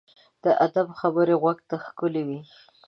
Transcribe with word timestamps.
د 0.43 0.45
ادب 0.65 0.87
خبرې 0.99 1.35
غوږ 1.41 1.57
ته 1.69 1.75
ښکلي 1.85 2.23
وي. 2.27 2.39